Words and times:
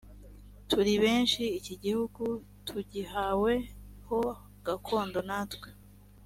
turi 0.69 0.93
benshi 1.03 1.43
iki 1.59 1.73
gihugu 1.83 2.23
tugihawe 2.67 3.53
ho 4.07 4.19
gakondo 4.65 5.19
natwe 5.29 5.69